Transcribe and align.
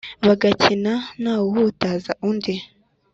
bagakina 0.27 0.91
ntawuhutaza 1.21 2.11
undi 2.29 2.53